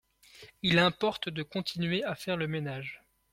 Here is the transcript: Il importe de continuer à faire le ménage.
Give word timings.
Il 0.63 0.79
importe 0.79 1.29
de 1.29 1.43
continuer 1.43 2.03
à 2.03 2.15
faire 2.15 2.35
le 2.35 2.47
ménage. 2.47 3.03